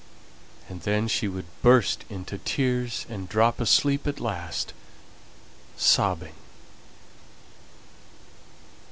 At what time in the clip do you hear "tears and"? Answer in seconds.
2.39-3.29